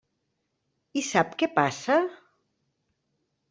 [1.03, 2.01] I sap què passa?